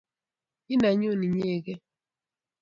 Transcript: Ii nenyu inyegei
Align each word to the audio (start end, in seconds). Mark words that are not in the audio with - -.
Ii 0.71 0.79
nenyu 0.79 1.09
inyegei 1.25 1.81